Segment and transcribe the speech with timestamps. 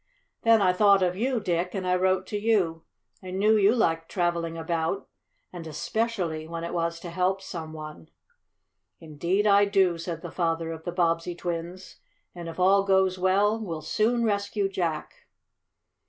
[0.41, 2.85] "Then I thought of you, Dick, and I wrote to you.
[3.21, 5.07] I knew you liked traveling about,
[5.53, 8.09] and especially when it was to help some one."
[8.99, 11.97] "Indeed I do," said the father of the Bobbsey twins.
[12.33, 15.27] "And if all goes well we'll soon rescue Jack!"